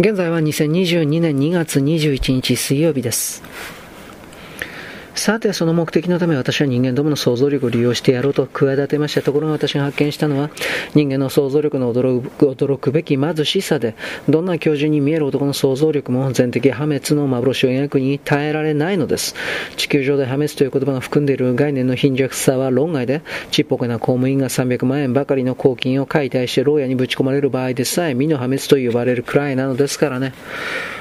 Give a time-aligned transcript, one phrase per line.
[0.00, 3.42] 現在は2022年2月21日水曜日です。
[5.18, 10.50] さて、その目的のため私は人間どもの想像力を利用してやろうと企てましたところが私が発見したのは
[10.94, 13.96] 人間の想像力の驚く驚くべき貧しさで
[14.28, 19.34] どんな教授に見える男の想像力も全的破滅の幻を描くに耐えられないのです
[19.76, 30.32] 地球上で破滅という言葉が含んでいる概念の貧弱さは論外でちっぽけな公務員が300万円ばかりの公金を解体して牢屋にぶち込まれる場合でさえ身の破滅と呼ばれるくらいなのですからね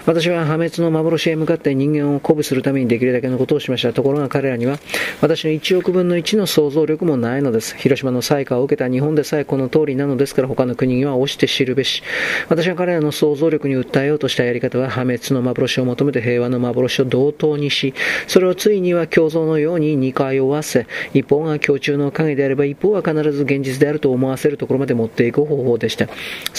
[0.08, 3.92] 私は破滅の幻へ向かって人間を鼓舞するためにできるだけのことをしました。
[4.08, 4.80] ところが彼らには
[5.20, 7.76] 私の1億分の1の想像力もないのです。
[7.76, 12.04] 広島の災禍を受けた日本でさえこの通りなのですから他の国には押して知るべし。
[12.48, 17.94] 私は彼らの想像力に訴えようとしたやり方は破滅の幻を求めて平和の幻を同等にし、
[18.28, 26.08] それをついには共存のように2回追わせ、一方が共中の影であれば一方は必ず現実であると思わせるところまで持っていく方法でした。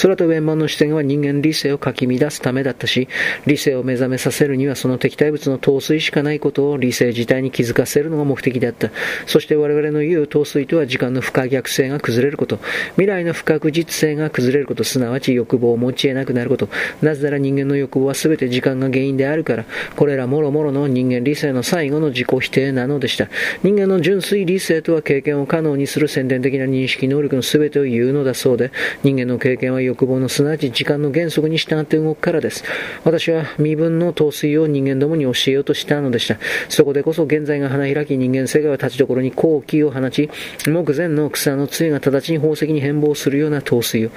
[0.02, 3.08] 空と円満の視線は人間理性をかき乱すためだったし、
[3.46, 8.90] 理性を目覚めさせるにはその敵対物の陶酔しかないことを理性自体に気づかせるのが目的であった。
[9.26, 12.58] そして我々の言う陶酔とは時間の不可逆性が崩れること、
[12.92, 16.68] 未来の不確実性が崩れること、すなわち欲望を持ち得なくなること。
[17.02, 19.64] なぜなら人間の欲望は全て時間が原因であるから、
[19.96, 23.28] これらもろもろの人間理性の最後の自己否定なのでした。
[23.62, 28.70] 人間の純粋理性とは経験を可能にする宣伝的な認識能力の全てを言うのだそうで、
[29.02, 32.64] 人間の経験は欲望のすなわち時間の原則に従って動くからです。
[33.04, 36.38] 私は身分の陶酔を人間どもに教えようとしたのでした。
[36.68, 40.30] そこでこそ現在が花開き人間世界は立ちどころに好気を放ち、
[40.66, 44.10] 目前の草の杖が直ちに宝石に変貌するような陶酔を。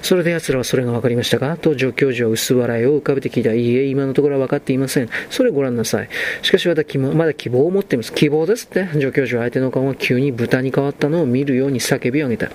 [0.00, 3.52] それで奴らはそれが分かりましたかと助教授は薄笑いを浮かべて聞いた。
[3.52, 5.10] いいえ、今のところは分かっていません。
[5.28, 6.08] それご覧なさい。
[6.40, 6.84] しかしまだ
[7.14, 8.12] まだ希望を持っています。
[8.14, 12.50] 希望ですって助教授は相手の顔が急に豚に変わったのを見るように叫び上げた。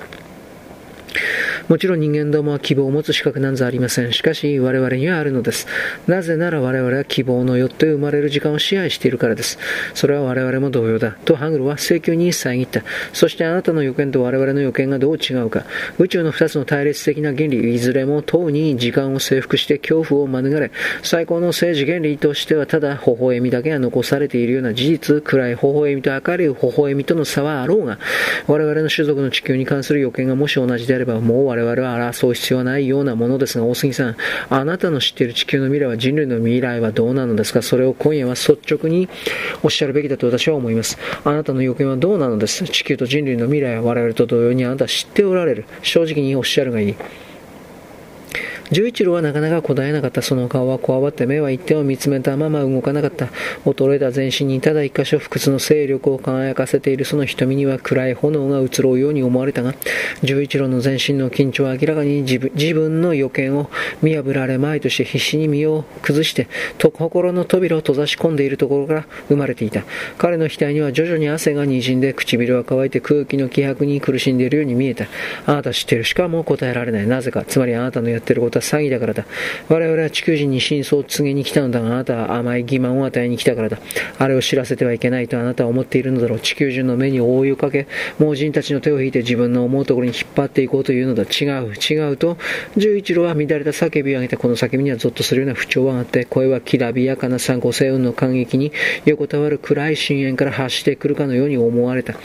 [1.70, 4.12] もちろん人間どもは希望を持つ資格なんざありません。
[4.12, 5.68] しかし、我々にはあるのです。
[6.08, 9.60] なぜなら我々は希望のよって生まれる時間を支配しているからです。
[9.94, 11.12] それは我々も同様だ。
[11.26, 12.82] とハングルは請求に遮った。
[13.14, 15.64] そしてあなたの予見と我々の予見がどう違うか。
[16.00, 20.72] 宇宙の二つの対立的な原理、いずれもとうに時間を征服して恐怖を免れ、
[21.04, 28.00] 最高の政治原理としてはただ微笑みだけが残されているような事実、暗い微笑みと明るい微笑みとの差はあろうが、
[28.48, 34.18] 我々の種族の地球に関する予見がもし同じであれば、もう我々我々は争う必要はないようなものですが、大杉さん、
[34.50, 37.62] あなたの知っている地球の未来は人類の未来はどうなのですか？
[37.62, 39.10] それを今夜は率直に
[39.64, 40.98] おっしゃるべきだと私は思います。
[41.24, 42.64] あなたの予見はどうなのです？
[42.66, 45.66] 地球と人類の未来は我々と同様にあなたは知っておられる。
[45.82, 46.96] 正直におっしゃるがいい。
[48.72, 50.22] 十一郎はなかなか答えなかった。
[50.22, 53.30] その顔はこわばって目は一点を見つめたまま動かなかった。
[53.66, 59.74] 衰えた全身にただ一箇所不屈の勢力を輝かせているその瞳には暗い炎が移ろうように思われたが、
[60.24, 63.70] 十一郎の全身の緊張は明らかに自分自分の予見を
[64.02, 66.48] 見破られまいとして必死に身を崩して、
[66.78, 69.84] と心の扉を閉ざし込んでいるところから生まれていた。
[70.18, 75.06] 彼の額には徐々に汗が滲んで唇は乾いて空気の気迫に苦しんでいるように見えた。
[75.46, 76.04] あなた知ってる？
[76.04, 77.08] しかも答えられない。
[77.08, 77.46] なぜか。
[77.46, 79.26] つまりあなたのやってることはは詐欺だからだ。
[79.70, 83.80] 我々は地球人に真相を告げに来たのだが、あなたは甘い欺瞞を与えに来たからだ。
[84.18, 86.40] あれを知らせてはいけないとあなたは思っているのだろう。
[86.40, 87.88] 地球人の目に覆いをかけ、
[88.20, 91.24] 盲人たちの手を引いて自分の思うところに引っ張っていこうというのだ。
[91.24, 92.38] 違う、違うと、
[92.78, 94.38] 十一郎は乱れた叫びを上げた。
[94.38, 98.72] この叫びにはゾッとするような不調があって、声はきらびやかな三五星雲の感激に
[99.06, 102.16] 横たわる暗い深淵から発してくるかのように思われた。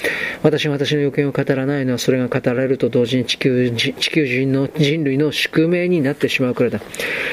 [0.42, 6.80] 私が私の予見を語らないのは、それが語られると同時に地球地球人の人類の宿命になったてしまうからいだ。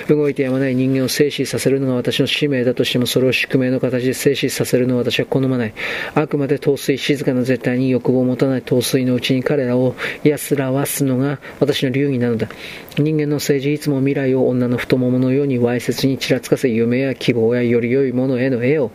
[0.08, 5.74] 動いてやまない人間を静止させるのが私の使命だとしても、それを宿命の形で静止させるのは私は好まない。
[6.16, 12.50] あくまで陶酔、静かな絶対に欲望を持たない陶酔のうちに彼らを安らわすのが私の流儀なのだ。
[12.98, 18.92] 人間の政治いつも未来を女の太もものようにわいせつにちらつかせ、夢や希望やより良いものへの絵を、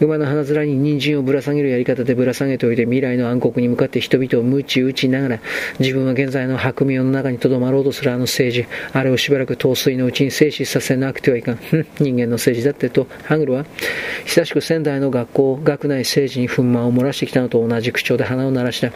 [0.00, 5.40] 馬の鼻面に人参をぶら下げるやり方でぶら下げておいて、未来の暗黒に向かって人々を鞭打ちながら、
[5.78, 11.58] 自分は現在の白明の中に留まろうとするあの政治、あれをしばらく陶酔のうちに静止させなくてはいかん。
[12.00, 13.66] 人間の政治だってと、ハングルは、
[14.24, 18.92] 久しく仙台の学校、学内政治に憤懣を漏らしてきたのと同じ口調で鼻を鳴らした。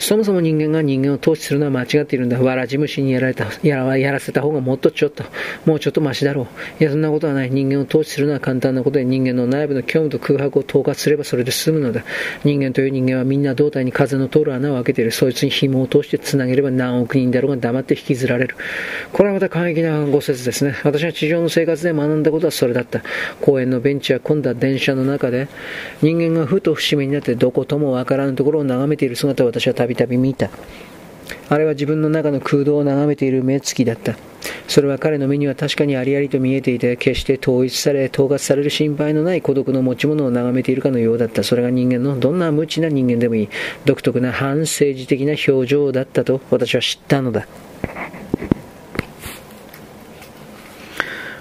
[0.00, 2.40] そもそも人間が人間を統治するのは間違っているんだ。
[2.40, 5.24] わらじ虫にやられた、やらやらせた方がもっとちょっと、
[5.66, 6.48] もうちょっとマシだろ
[6.80, 6.82] う。
[6.82, 7.50] いや、そんなことはない。
[7.50, 12.02] 人間を統治するのは簡単なことで、人間の内部の虚無と空白を統括すればそれで済むのだ。
[12.44, 15.10] 人間という人間はみんな胴体に風の通る穴を開けている。
[15.10, 18.56] そいつに紐を通して繋げれば何億人だろうが黙って引きずられる。
[19.12, 20.76] これはまた過激なご説ですね。
[20.82, 23.02] 私は地上の生活で学んだことはそれだった。
[23.42, 25.48] 公園のベンチや混んだ電車の中で、
[26.00, 30.48] 人間がふと節目になってどこともわからぬところを眺めている姿を私はたびたび見た。
[31.48, 34.16] あれは自分の中の空洞を眺めている目つきだった。
[34.68, 41.42] それは彼の目には確かにありありと見えていて、決して統一され、統括される心配のない孤独の持ち物を眺めているかのようだった。
[41.42, 43.48] それが人間のどんな無知な人間でもいい、
[43.84, 47.46] 独特な反政治的な表情だったと私は知ったのだ。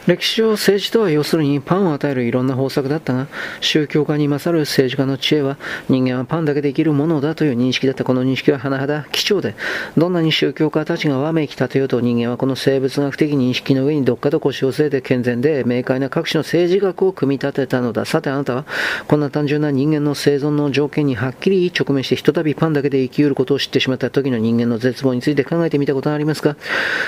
[0.10, 3.28] 歴史上政治とは要するにパンを与えるいろんな方策だったが、
[3.62, 5.58] 宗教家に勝る政治家の知恵は
[5.88, 9.54] 人間はパンだけで生きるものだという認識だったこの認識は甚だ貴重で、
[9.96, 18.06] どんなに宗教家たちがわめき立てようと人間はこの生物学的認識の上にどっかと腰を据えて健全で明快な各種の政治学を組み立てたのだ。
[18.06, 18.66] さてあなたは
[19.08, 26.56] こんな単純な人間の生存の条件にはっきり直面してひとたびパンだけで生きうることを知ってしまった時の人間の絶望について考えてみたことはありますか？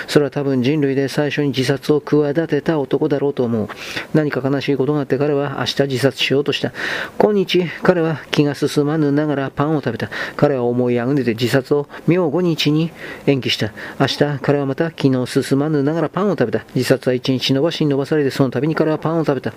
[0.06, 3.70] それは多分人類で最初に自殺を企てた男だろうと思う。
[4.14, 6.74] 何か悲しいことがあって彼は明日自殺しようとした。
[7.18, 10.10] 今日、彼は気が進まぬながらパンを食べた。
[10.36, 12.92] 彼は思いあぐねて自殺を明後日に
[13.26, 13.72] 延期した。
[14.00, 16.66] 明日、彼はまた気の進まぬながらパンを食べた。
[16.76, 19.54] 自殺は一日伸ばしに伸ばされてその度に彼はパンを食べた。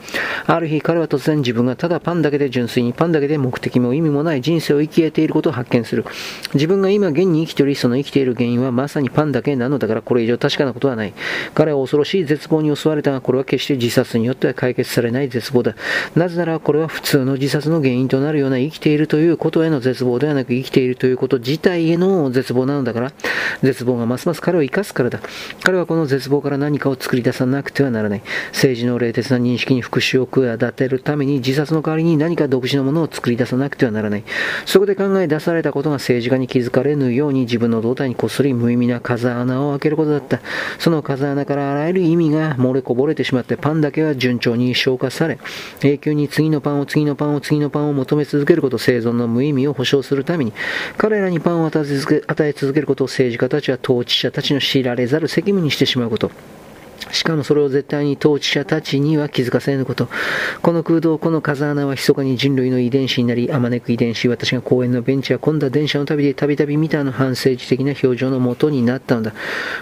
[0.46, 6.04] ある日、彼は突然自分がただパンだけで純粋にパンだけで目的も意味もない人生を生きていることを発見する。
[6.54, 11.14] 自分が今現に生きており、その生きている原因はまさにパンだけなのだからこれ以上確かなことはない。
[11.54, 15.74] 彼は恐ろしい絶望に襲われたが、これは決して自殺によっては解決されない絶望だ。
[16.14, 23.12] なぜならこれは普通の自殺の原因となるような生きているということへの絶望ではなく生きているということ自体への絶望なのだから、
[23.62, 25.20] 絶望がますます彼を生かすからだ。
[25.62, 28.22] 彼はこの絶望から何かを作り出さなくてはならない。
[28.52, 34.24] 政治の冷徹な認識に復讐を企てるために自殺の代わりに何か独自のものを作り出さなくてはならない。
[34.64, 40.40] そこで考え出されたことが政治家に気づかれぬように自分の胴体にこっそり無意味な風穴を開けることだった。
[40.78, 45.38] その風穴からあらゆる意味が漏れこぼれれてしまってパンだけは順調に消化され、
[45.82, 50.52] 永久に次のパンを次のパンを次のパンを求め続けること、生存の無意味を保証するために、
[50.96, 56.53] 彼らにパンを与え続けることを政治家たちは統治者たちの知られざる責務にしてしまうこと。
[57.10, 60.08] しかもそれを絶対に統治者たちには気づかせぬこと。
[60.62, 69.32] この空洞、この風穴は密かに人類の遺伝子になり、あまねく遺伝子、私が公園のベンチや混んだ電車の旅でたびたび見たあの反政治的な表情のもとになったのだ。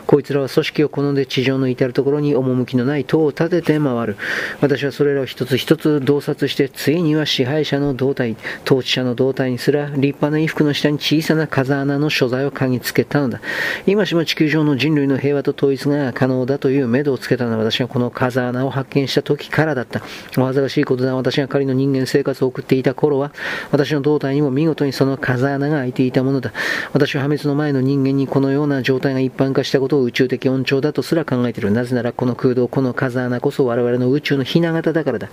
[0.07, 4.17] こいつらは組織を好んで地上の至るところに趣のない塔を立てて回る。
[4.61, 13.41] 私はそれらを一つ一つ洞察して、ついには支配者の胴体、統治者の胴体にすら立派な衣服の下に小さな風穴の所在を嗅ぎつけたのだ。
[13.87, 20.03] 今しも地球上の人類の平和と統一が可能だという目処をつけたのは私がこの風穴を発見した時からだった。
[20.39, 21.15] お恥ずかしいことだ。
[21.15, 23.33] 私が仮の人間生活を送っていた頃は、
[23.71, 26.53] 私の胴体にも見事にその風穴が開いていたものだ。
[26.93, 31.71] 私は破滅の前の人間にこのような状態が一般化したことを宇宙的恩寵だとすら考えている。
[31.71, 35.29] なぜならこの空洞、この風穴こそ我々の宇宙のひな形だからだ。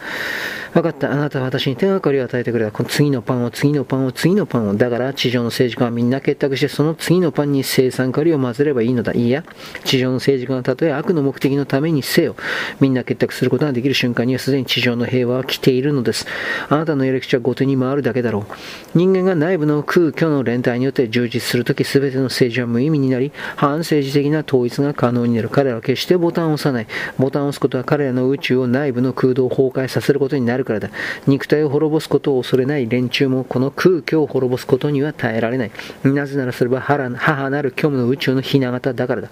[0.73, 1.11] 分かった。
[1.11, 2.71] あなたは私に手がかりを与えてくれた。
[2.71, 4.75] この次のパンを、次のパンを、次のパンを。
[4.75, 9.13] だから地上の政治家はみんな結託してその次のパンに生産カリを混ぜればいいのだ。
[9.13, 9.43] いいや、
[9.83, 12.35] 地上の政治家がたとえ悪の目的のためにせよ。
[12.79, 16.25] みんな結託することができる瞬間にはすでに地上の平和は来ているのです。
[16.69, 18.97] あなたのやり口は後手に回るだけだろう。
[18.97, 25.49] 人間が内部の空虚の連帯によって充実するとき全ての政治は無意味になり、反政治的な統一が可能になる。
[25.49, 26.87] 彼らは決してボタンを押さない。
[27.17, 30.89] ボタンを押すことは彼らの宇宙を内部の空洞を崩壊させることになるからだ。
[31.27, 35.71] 肉体を滅ぼすことを恐れない連中もこの空虚を滅ぼすことには耐えられない。
[36.03, 39.29] なぜならそれは母なる虚無の宇宙の雛形だからだ。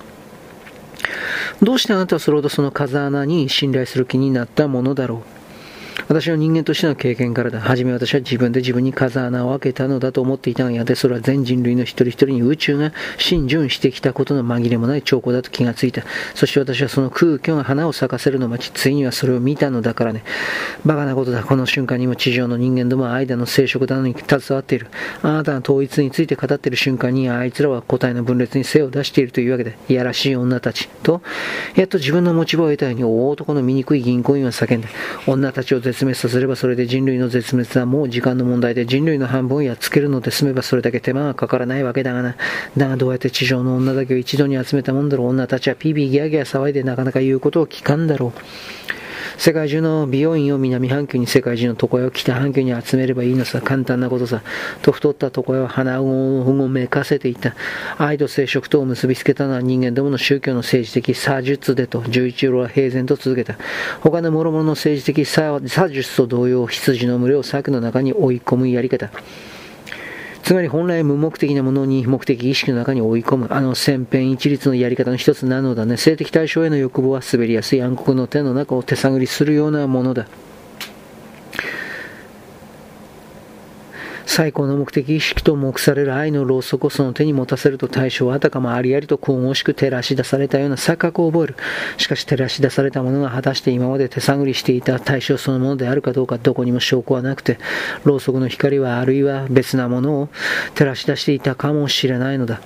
[1.61, 5.36] どうしてあなたはそれほどその風穴に信頼する気になったものだろう？
[6.07, 7.59] 私の人間としての経験からだ。
[7.59, 16.03] はじめ私は自分で自分に風穴を開けたのだと思っていたがやで、それは全人類の一人一人に宇宙が浸潤してきたことの紛れもない兆候だと気がついた。
[16.35, 20.23] そして私はその空虚が花を咲かせるのを待ち、ついにはそれを見たのだからね。
[20.85, 21.43] バカなことだ。
[21.43, 24.87] この瞬間にも地上の人間どもは間の生殖なのに携わっている。
[25.23, 30.89] あなたが統一について語っている瞬間に、あいつらは個体の分裂に背を出しているというわけで、いやらしい女たち。
[31.03, 31.21] と、
[31.75, 34.89] やっと自分の持ち場を得たように、大男の醜い銀行員は叫んだ。
[35.25, 42.35] 女たちを絶滅させればそれで人類の絶滅はもう時間の問題で人類の半分をやっつけるので済めばそれだけ手間がかからないわけだがな。
[42.75, 45.27] だがどうやって地上の女だけを一度に集めたもんだろう。
[45.27, 48.96] 女たちはピーピーギャーギャー騒いでなかなか言うことを聞かんだろう。
[49.37, 53.61] 世界中の美容院を南半球に世界中の床屋を北半球に集めればいいのさ。
[53.61, 54.41] 簡単なことさ。
[54.81, 57.55] と太った床屋は鼻をごめかせていた。
[57.97, 63.57] 愛と生殖とを結びつけたのは人間どもの宗教の政治的差術でと、十一郎は平然と続けた。
[64.01, 69.11] 他の諸々の政治的差術と同様、羊の群れを柵の中に追い込むやり方。
[70.47, 75.97] つまり本来無目的なものに目的意識の中に追い込む、あの千変一律のやり方の一つなのだね。
[75.97, 80.25] 性的対象への欲望は滑りやすい暗黒の手の中を手探りするようなものだ。
[84.27, 91.55] 最高の目的意識と目される愛のろうそくをその手に持たせると対象はあたかもありありと神々しく照らし出されたような錯覚を覚える。
[91.97, 97.57] しかし照らし出されたものが果たして今まで手探りしていた対象そのものであるかどうかどこにも証拠はなくて、
[98.03, 100.29] ろうそくの光はあるいは別なものを
[100.75, 102.59] 照らし出していたかもしれないのだ。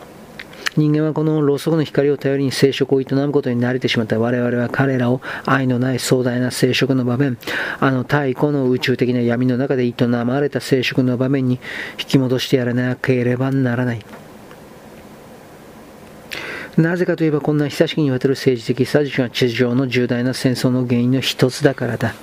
[0.77, 7.37] 人間はこのろうそくの光を頼りに生殖を営むことに慣れてしまった我々は彼らを愛のない壮大な生殖の場面、
[7.79, 11.59] あの太古の宇宙的な闇の中で営まれた生殖の場面に
[11.99, 14.05] 引き戻してやらなければならない。
[16.77, 22.13] なぜかといえばこんな久しきにわたる政治的殺人は地上の重大な戦争の原因の一つだからだ。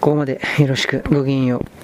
[0.00, 1.83] ここまでよろしくごきげんよう。